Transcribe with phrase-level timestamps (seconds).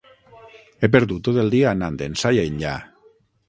[0.85, 2.77] He perdut tot el dia anant ençà i enllà!